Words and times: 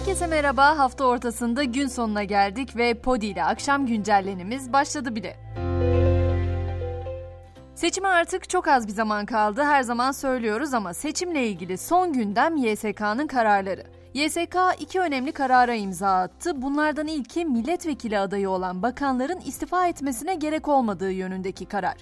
Herkese 0.00 0.26
merhaba. 0.26 0.78
Hafta 0.78 1.04
ortasında 1.04 1.64
gün 1.64 1.86
sonuna 1.86 2.24
geldik 2.24 2.76
ve 2.76 2.94
Podi 2.94 3.26
ile 3.26 3.44
akşam 3.44 3.86
güncellenimiz 3.86 4.72
başladı 4.72 5.14
bile. 5.14 5.36
Seçime 7.74 8.08
artık 8.08 8.48
çok 8.48 8.68
az 8.68 8.86
bir 8.86 8.92
zaman 8.92 9.26
kaldı. 9.26 9.62
Her 9.62 9.82
zaman 9.82 10.12
söylüyoruz 10.12 10.74
ama 10.74 10.94
seçimle 10.94 11.46
ilgili 11.46 11.78
son 11.78 12.12
gündem 12.12 12.56
YSK'nın 12.56 13.26
kararları. 13.26 13.99
YSK 14.14 14.56
iki 14.80 15.00
önemli 15.00 15.32
karara 15.32 15.74
imza 15.74 16.20
attı. 16.20 16.62
Bunlardan 16.62 17.06
ilki 17.06 17.44
milletvekili 17.44 18.18
adayı 18.18 18.50
olan 18.50 18.82
bakanların 18.82 19.40
istifa 19.40 19.86
etmesine 19.86 20.34
gerek 20.34 20.68
olmadığı 20.68 21.12
yönündeki 21.12 21.66
karar. 21.66 21.96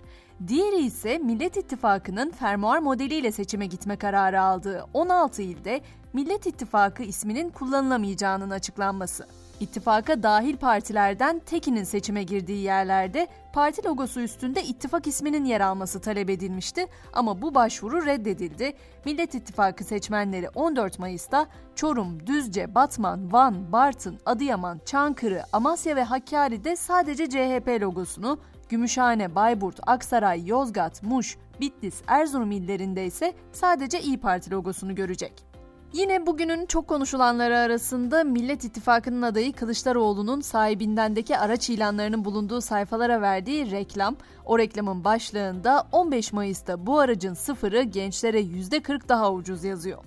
Diğeri 0.49 0.85
ise 0.85 1.19
Millet 1.19 1.57
İttifakı'nın 1.57 2.31
fermuar 2.31 2.79
modeliyle 2.79 3.33
seçime 3.33 3.67
gitme 3.67 3.97
kararı 3.97 4.41
aldığı 4.43 4.85
16 4.95 5.43
ilde 5.43 5.81
Millet 6.13 6.47
İttifakı 6.47 7.03
isminin 7.03 7.51
kullanılamayacağının 7.51 8.51
açıklanması. 8.51 9.27
İttifaka 9.61 10.23
dahil 10.23 10.57
partilerden 10.57 11.39
tekinin 11.39 11.85
seçime 11.85 12.23
girdiği 12.23 12.62
yerlerde 12.62 13.29
parti 13.53 13.85
logosu 13.85 14.21
üstünde 14.21 14.62
ittifak 14.62 15.07
isminin 15.07 15.45
yer 15.45 15.61
alması 15.61 16.01
talep 16.01 16.30
edilmişti 16.30 16.87
ama 17.12 17.43
bu 17.43 17.55
başvuru 17.55 18.07
reddedildi. 18.07 18.73
Millet 19.05 19.35
İttifakı 19.35 19.85
seçmenleri 19.85 20.49
14 20.49 20.99
Mayıs'ta 20.99 21.47
Çorum, 21.75 22.27
Düzce, 22.27 22.75
Batman, 22.75 23.33
Van, 23.33 23.73
Bartın, 23.73 24.19
Adıyaman, 24.27 24.80
Çankırı, 24.87 25.43
Amasya 25.52 25.97
ve 25.97 26.02
Hakkari'de 26.02 26.77
sadece 26.77 27.29
CHP 27.29 27.69
logosunu, 27.80 28.38
Gümüşhane, 28.69 29.35
Bayburt, 29.35 29.80
Aksaray, 29.87 30.47
Yozgat, 30.47 31.02
Muş, 31.02 31.38
Bitlis, 31.61 32.02
Erzurum 32.07 32.51
illerinde 32.51 33.07
ise 33.07 33.33
sadece 33.52 34.01
İyi 34.01 34.21
Parti 34.21 34.51
logosunu 34.51 34.95
görecek. 34.95 35.48
Yine 35.92 36.27
bugünün 36.27 36.66
çok 36.66 36.88
konuşulanları 36.88 37.59
arasında 37.59 38.24
Millet 38.24 38.65
İttifakı'nın 38.65 39.23
adayı 39.23 39.52
Kılıçdaroğlu'nun 39.52 40.40
sahibindendeki 40.40 41.38
araç 41.38 41.71
ilanlarının 41.71 42.24
bulunduğu 42.24 42.60
sayfalara 42.60 43.21
verdiği 43.21 43.71
reklam. 43.71 44.16
O 44.45 44.59
reklamın 44.59 45.04
başlığında 45.04 45.88
15 45.93 46.32
Mayıs'ta 46.32 46.87
bu 46.87 46.98
aracın 46.98 47.35
sıfırı 47.35 47.82
gençlere 47.82 48.40
%40 48.40 49.09
daha 49.09 49.32
ucuz 49.32 49.65
yazıyor. 49.65 50.04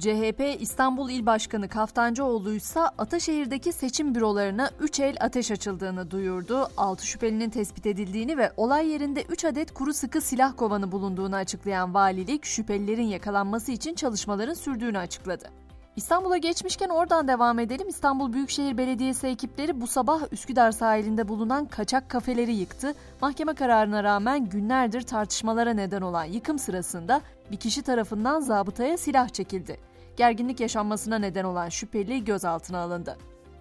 CHP 0.00 0.56
İstanbul 0.60 1.10
İl 1.10 1.26
Başkanı 1.26 1.68
Kaftancıoğlu 1.68 2.52
ise 2.52 2.80
Ataşehir'deki 2.80 3.72
seçim 3.72 4.14
bürolarına 4.14 4.70
3 4.80 5.00
el 5.00 5.16
ateş 5.20 5.50
açıldığını 5.50 6.10
duyurdu. 6.10 6.68
6 6.76 7.06
şüphelinin 7.06 7.50
tespit 7.50 7.86
edildiğini 7.86 8.38
ve 8.38 8.52
olay 8.56 8.88
yerinde 8.88 9.22
3 9.22 9.44
adet 9.44 9.74
kuru 9.74 9.94
sıkı 9.94 10.20
silah 10.20 10.56
kovanı 10.56 10.92
bulunduğunu 10.92 11.36
açıklayan 11.36 11.94
valilik 11.94 12.44
şüphelilerin 12.44 13.06
yakalanması 13.06 13.72
için 13.72 13.94
çalışmaların 13.94 14.54
sürdüğünü 14.54 14.98
açıkladı. 14.98 15.63
İstanbul'a 15.96 16.36
geçmişken 16.36 16.88
oradan 16.88 17.28
devam 17.28 17.58
edelim. 17.58 17.88
İstanbul 17.88 18.32
Büyükşehir 18.32 18.78
Belediyesi 18.78 19.26
ekipleri 19.26 19.80
bu 19.80 19.86
sabah 19.86 20.32
Üsküdar 20.32 20.72
sahilinde 20.72 21.28
bulunan 21.28 21.66
kaçak 21.66 22.08
kafeleri 22.08 22.54
yıktı. 22.54 22.94
Mahkeme 23.20 23.54
kararına 23.54 24.04
rağmen 24.04 24.48
günlerdir 24.48 25.02
tartışmalara 25.02 25.74
neden 25.74 26.02
olan 26.02 26.24
yıkım 26.24 26.58
sırasında 26.58 27.20
bir 27.50 27.56
kişi 27.56 27.82
tarafından 27.82 28.40
zabıtaya 28.40 28.98
silah 28.98 29.28
çekildi. 29.28 29.80
Gerginlik 30.16 30.60
yaşanmasına 30.60 31.18
neden 31.18 31.44
olan 31.44 31.68
şüpheli 31.68 32.24
gözaltına 32.24 32.78
alındı. 32.78 33.16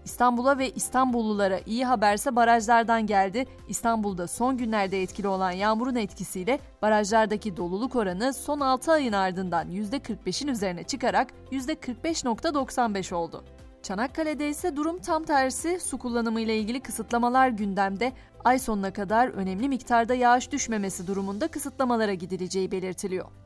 İstanbul'a 0.05 0.57
ve 0.57 0.69
İstanbullulara 0.69 1.59
iyi 1.65 1.85
haberse 1.85 2.35
barajlardan 2.35 3.07
geldi. 3.07 3.45
İstanbul'da 3.67 4.27
son 4.27 4.57
günlerde 4.57 5.01
etkili 5.01 5.27
olan 5.27 5.51
yağmurun 5.51 5.95
etkisiyle 5.95 6.59
barajlardaki 6.81 7.57
doluluk 7.57 7.95
oranı 7.95 8.33
son 8.33 8.59
6 8.59 8.91
ayın 8.91 9.13
ardından 9.13 9.71
%45'in 9.71 10.47
üzerine 10.47 10.83
çıkarak 10.83 11.27
%45.95 11.51 13.15
oldu. 13.15 13.43
Çanakkale'de 13.83 14.49
ise 14.49 14.75
durum 14.75 14.99
tam 14.99 15.23
tersi. 15.23 15.79
Su 15.79 15.97
kullanımı 15.97 16.41
ile 16.41 16.57
ilgili 16.57 16.79
kısıtlamalar 16.79 17.49
gündemde. 17.49 18.13
Ay 18.43 18.59
sonuna 18.59 18.93
kadar 18.93 19.27
önemli 19.27 19.69
miktarda 19.69 20.15
yağış 20.15 20.51
düşmemesi 20.51 21.07
durumunda 21.07 21.47
kısıtlamalara 21.47 22.13
gidileceği 22.13 22.71
belirtiliyor. 22.71 23.42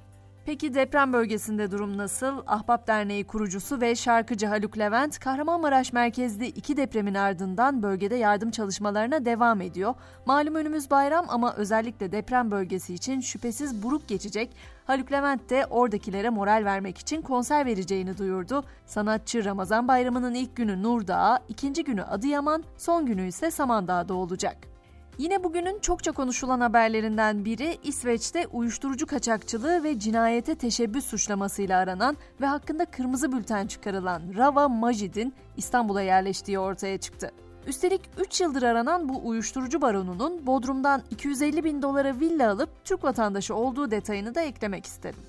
Peki 0.48 0.74
deprem 0.74 1.14
bölgesinde 1.14 1.72
durum 1.72 1.98
nasıl? 1.98 2.44
Ahbap 2.48 2.88
Derneği 2.88 3.24
kurucusu 3.24 3.82
ve 3.82 3.96
şarkıcı 3.96 4.48
Haluk 4.48 4.78
Levent, 4.78 5.20
Kahramanmaraş 5.20 5.94
merkezli 5.94 6.46
iki 6.48 6.78
depremin 6.78 7.14
ardından 7.14 7.84
bölgede 7.84 8.16
yardım 8.16 8.52
çalışmalarına 8.52 9.26
devam 9.26 9.62
ediyor. 9.62 9.94
Malum 10.26 10.56
önümüz 10.56 10.92
bayram 10.92 11.26
ama 11.30 11.54
özellikle 11.54 12.12
deprem 12.12 12.52
bölgesi 12.52 12.94
için 12.94 13.22
şüphesiz 13.22 13.84
buruk 13.84 14.08
geçecek. 14.08 14.56
Haluk 14.86 15.12
Levent 15.12 15.50
de 15.50 15.66
oradakilere 15.66 16.30
moral 16.30 16.66
vermek 16.66 16.98
için 16.98 17.22
konser 17.22 17.66
vereceğini 17.66 18.18
duyurdu. 18.18 18.64
Sanatçı 18.86 19.46
Ramazan 19.46 19.88
Bayramı'nın 19.88 20.34
ilk 20.34 20.56
günü 20.56 20.84
Nurdağ, 20.84 21.40
ikinci 21.50 21.84
günü 21.84 22.04
Adıyaman, 22.04 22.64
son 22.78 23.06
günü 23.06 23.28
ise 23.28 23.52
Samandağ'da 23.52 24.14
olacak. 24.14 24.77
Yine 25.18 25.44
bugünün 25.44 25.80
çokça 25.80 26.12
konuşulan 26.12 26.60
haberlerinden 26.60 27.46
biri 27.46 27.78
İsveç'te 27.84 28.48
uyuşturucu 28.48 29.08
kaçakçılığı 29.08 29.84
ve 29.84 30.00
cinayete 30.00 30.56
teşebbüs 30.56 31.06
suçlamasıyla 31.06 31.80
aranan 31.80 32.18
ve 32.42 32.46
hakkında 32.46 32.86
kırmızı 32.86 33.32
bülten 33.32 33.68
çıkarılan 33.68 34.22
Rava 34.38 34.68
Majid'in 34.68 35.34
İstanbul'a 35.58 36.02
yerleştiği 36.02 36.60
ortaya 36.60 36.98
çıktı. 36.98 37.32
Üstelik 37.68 38.02
3 38.18 38.42
yıldır 38.42 38.64
aranan 38.64 39.10
bu 39.10 39.28
uyuşturucu 39.28 39.82
baronunun 39.82 40.48
Bodrum'dan 40.48 41.02
250 41.12 41.64
bin 41.64 41.82
dolara 41.82 42.20
villa 42.20 42.52
alıp 42.52 42.70
Türk 42.86 43.04
vatandaşı 43.04 43.56
olduğu 43.56 43.92
detayını 43.92 44.36
da 44.36 44.42
eklemek 44.42 44.86
isterim. 44.86 45.20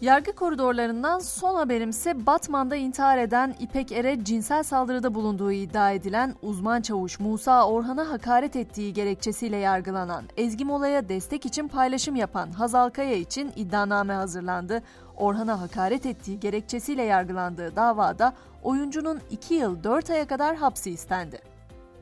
Yargı 0.00 0.32
koridorlarından 0.32 1.18
son 1.18 1.54
haberimse 1.54 2.26
Batman'da 2.26 2.76
intihar 2.76 3.18
eden 3.18 3.54
İpek 3.60 3.92
Er'e 3.92 4.24
cinsel 4.24 4.62
saldırıda 4.62 5.14
bulunduğu 5.14 5.52
iddia 5.52 5.90
edilen 5.90 6.34
uzman 6.42 6.80
çavuş 6.80 7.20
Musa 7.20 7.68
Orhan'a 7.68 8.10
hakaret 8.10 8.56
ettiği 8.56 8.92
gerekçesiyle 8.92 9.56
yargılanan 9.56 10.24
Ezgi 10.36 10.64
Mola'ya 10.64 11.08
destek 11.08 11.46
için 11.46 11.68
paylaşım 11.68 12.16
yapan 12.16 12.50
Hazal 12.50 12.90
Kaya 12.90 13.14
için 13.14 13.52
iddianame 13.56 14.14
hazırlandı. 14.14 14.82
Orhan'a 15.16 15.60
hakaret 15.60 16.06
ettiği 16.06 16.40
gerekçesiyle 16.40 17.02
yargılandığı 17.02 17.76
davada 17.76 18.32
oyuncunun 18.62 19.20
2 19.30 19.54
yıl 19.54 19.84
4 19.84 20.10
aya 20.10 20.26
kadar 20.26 20.56
hapsi 20.56 20.90
istendi. 20.90 21.53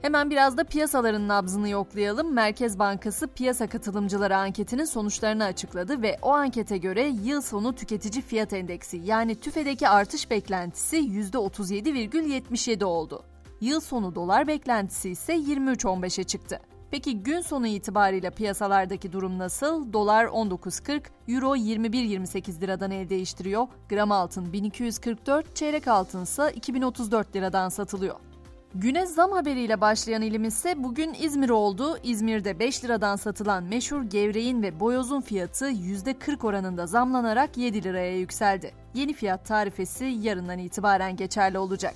Hemen 0.02 0.30
biraz 0.30 0.56
da 0.56 0.64
piyasaların 0.64 1.28
nabzını 1.28 1.68
yoklayalım. 1.68 2.32
Merkez 2.32 2.78
Bankası 2.78 3.28
piyasa 3.28 3.66
katılımcıları 3.66 4.36
anketinin 4.36 4.84
sonuçlarını 4.84 5.44
açıkladı 5.44 6.02
ve 6.02 6.18
o 6.22 6.30
ankete 6.30 6.76
göre 6.78 7.08
yıl 7.24 7.40
sonu 7.40 7.74
tüketici 7.74 8.22
fiyat 8.22 8.52
endeksi 8.52 8.96
yani 9.04 9.34
TÜFE'deki 9.34 9.88
artış 9.88 10.30
beklentisi 10.30 10.96
%37,77 10.96 12.84
oldu. 12.84 13.24
Yıl 13.60 13.80
sonu 13.80 14.14
dolar 14.14 14.46
beklentisi 14.46 15.10
ise 15.10 15.34
23.15'e 15.34 16.24
çıktı. 16.24 16.60
Peki 16.90 17.22
gün 17.22 17.40
sonu 17.40 17.66
itibariyle 17.66 18.30
piyasalardaki 18.30 19.12
durum 19.12 19.38
nasıl? 19.38 19.92
Dolar 19.92 20.24
19.40, 20.24 21.02
Euro 21.28 21.56
21.28 21.56 22.60
liradan 22.60 22.90
el 22.90 23.08
değiştiriyor. 23.08 23.66
Gram 23.88 24.12
altın 24.12 24.52
1244, 24.52 25.56
çeyrek 25.56 25.88
altın 25.88 26.22
ise 26.22 26.52
2034 26.54 27.36
liradan 27.36 27.68
satılıyor. 27.68 28.31
Güne 28.74 29.06
zam 29.06 29.32
haberiyle 29.32 29.80
başlayan 29.80 30.22
ilimiz 30.22 30.54
ise 30.54 30.74
bugün 30.82 31.14
İzmir 31.14 31.50
oldu. 31.50 31.98
İzmir'de 32.02 32.58
5 32.58 32.84
liradan 32.84 33.16
satılan 33.16 33.64
meşhur 33.64 34.02
gevreğin 34.02 34.62
ve 34.62 34.80
boyozun 34.80 35.20
fiyatı 35.20 35.70
%40 35.70 36.46
oranında 36.46 36.86
zamlanarak 36.86 37.56
7 37.56 37.84
liraya 37.84 38.18
yükseldi. 38.18 38.72
Yeni 38.94 39.12
fiyat 39.12 39.46
tarifesi 39.46 40.04
yarından 40.04 40.58
itibaren 40.58 41.16
geçerli 41.16 41.58
olacak. 41.58 41.94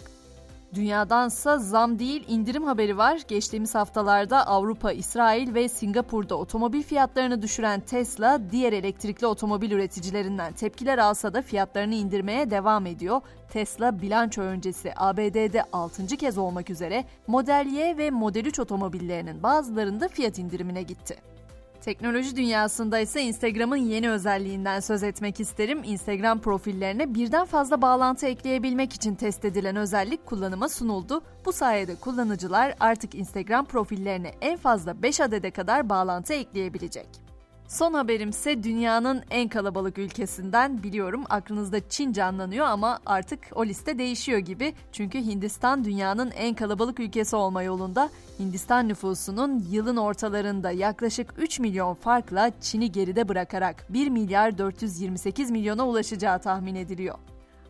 Dünyadansa 0.75 1.59
zam 1.59 1.99
değil 1.99 2.25
indirim 2.29 2.65
haberi 2.65 2.99
var. 2.99 3.21
Geçtiğimiz 3.29 3.75
haftalarda 3.75 4.47
Avrupa, 4.47 4.93
İsrail 4.93 5.55
ve 5.55 5.69
Singapur'da 5.69 6.35
otomobil 6.35 6.83
fiyatlarını 6.83 7.43
düşüren 7.43 7.81
Tesla, 7.81 8.41
diğer 8.51 8.73
elektrikli 8.73 9.27
otomobil 9.27 9.71
üreticilerinden 9.71 10.53
tepkiler 10.53 10.99
alsa 10.99 11.35
da 11.35 11.43
fiyatlarını 11.43 11.95
indirmeye 11.95 12.51
devam 12.51 12.87
ediyor. 12.87 13.21
Tesla 13.49 14.03
bilanço 14.03 14.43
öncesi 14.43 14.93
ABD'de 14.97 15.63
6. 15.73 16.07
kez 16.07 16.39
olmak 16.39 16.71
üzere 16.71 17.05
Model 17.27 17.67
Y 17.73 17.99
ve 17.99 18.11
Model 18.11 18.45
3 18.45 18.61
otomobillerinin 18.61 19.43
bazılarında 19.43 20.09
fiyat 20.09 20.39
indirimine 20.39 20.83
gitti. 20.83 21.36
Teknoloji 21.81 22.37
dünyasında 22.37 22.99
ise 22.99 23.23
Instagram'ın 23.23 23.77
yeni 23.77 24.11
özelliğinden 24.11 24.81
söz 24.81 25.03
etmek 25.03 25.41
isterim. 25.41 25.81
Instagram 25.85 26.41
profillerine 26.41 27.15
birden 27.15 27.45
fazla 27.45 27.83
bağlantı 27.83 28.27
ekleyebilmek 28.27 28.93
için 28.93 29.15
test 29.15 29.45
edilen 29.45 29.77
özellik 29.77 30.27
kullanıma 30.27 30.69
sunuldu. 30.69 31.23
Bu 31.45 31.53
sayede 31.53 31.95
kullanıcılar 31.97 32.75
artık 32.81 33.15
Instagram 33.15 33.65
profillerine 33.65 34.31
en 34.41 34.57
fazla 34.57 35.03
5 35.03 35.21
adede 35.21 35.51
kadar 35.51 35.89
bağlantı 35.89 36.33
ekleyebilecek. 36.33 37.26
Son 37.69 37.95
haberimse 37.95 38.63
dünyanın 38.63 39.23
en 39.31 39.49
kalabalık 39.49 39.99
ülkesinden 39.99 40.83
biliyorum 40.83 41.25
aklınızda 41.29 41.89
Çin 41.89 42.13
canlanıyor 42.13 42.67
ama 42.67 42.99
artık 43.07 43.41
o 43.55 43.67
liste 43.67 43.99
değişiyor 43.99 44.39
gibi. 44.39 44.75
Çünkü 44.93 45.19
Hindistan 45.19 45.85
dünyanın 45.85 46.31
en 46.31 46.55
kalabalık 46.55 47.01
ülkesi 47.01 47.37
olma 47.37 47.63
yolunda. 47.63 48.11
Hindistan 48.39 48.89
nüfusunun 48.89 49.65
yılın 49.71 49.97
ortalarında 49.97 50.71
yaklaşık 50.71 51.35
3 51.39 51.61
milyon 51.61 51.95
farkla 51.95 52.51
Çin'i 52.61 52.93
geride 52.93 53.29
bırakarak 53.29 53.87
1 53.93 54.09
milyar 54.09 54.59
428 54.59 55.51
milyona 55.51 55.89
ulaşacağı 55.89 56.39
tahmin 56.39 56.75
ediliyor. 56.75 57.19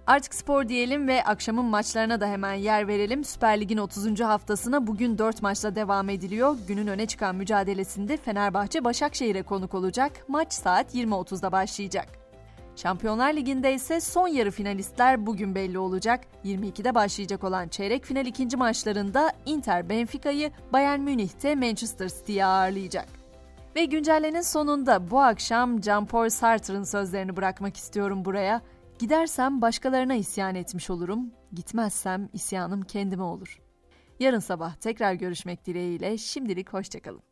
Artık 0.07 0.35
spor 0.35 0.69
diyelim 0.69 1.09
ve 1.09 1.25
akşamın 1.25 1.65
maçlarına 1.65 2.21
da 2.21 2.27
hemen 2.27 2.55
yer 2.55 2.89
verelim. 2.89 3.25
Süper 3.25 3.61
Lig'in 3.61 3.77
30. 3.77 4.21
haftasına 4.21 4.87
bugün 4.87 5.19
4 5.19 5.43
maçla 5.43 5.75
devam 5.75 6.09
ediliyor. 6.09 6.57
Günün 6.69 6.87
öne 6.87 7.07
çıkan 7.07 7.37
mücadelesinde 7.37 8.17
Fenerbahçe 8.17 8.85
Başakşehir'e 8.85 9.43
konuk 9.43 9.75
olacak. 9.75 10.13
Maç 10.29 10.53
saat 10.53 10.95
20.30'da 10.95 11.53
başlayacak. 11.53 12.09
Şampiyonlar 12.77 13.33
Ligi'nde 13.35 13.75
ise 13.75 14.01
son 14.01 14.29
yarı 14.29 14.51
finalistler 14.51 15.27
bugün 15.27 15.55
belli 15.55 15.79
olacak. 15.79 16.21
22'de 16.45 16.95
başlayacak 16.95 17.45
olan 17.45 17.69
çeyrek 17.69 18.05
final 18.05 18.27
ikinci 18.27 18.57
maçlarında 18.57 19.33
Inter 19.47 19.89
Benfica'yı, 19.89 20.51
Bayern 20.73 21.01
Münih'te 21.01 21.55
Manchester 21.55 22.09
City'yi 22.09 22.45
ağırlayacak. 22.45 23.09
Ve 23.77 23.85
güncellenin 23.85 24.41
sonunda 24.41 25.11
bu 25.11 25.21
akşam 25.21 25.79
Jean-Paul 25.79 26.31
Sartre'ın 26.31 26.85
sözlerini 26.85 27.37
bırakmak 27.37 27.77
istiyorum 27.77 28.25
buraya. 28.25 28.63
Gidersem 28.99 29.63
başkalarına 29.63 30.15
isyan 30.15 30.55
etmiş 30.55 30.91
olurum, 30.91 31.31
gitmezsem 31.53 32.29
isyanım 32.33 32.83
kendime 32.83 33.23
olur. 33.23 33.63
Yarın 34.21 34.39
sabah 34.39 34.75
tekrar 34.75 35.13
görüşmek 35.15 35.67
dileğiyle 35.67 36.19
şimdilik 36.19 36.73
hoşçakalın. 36.73 37.26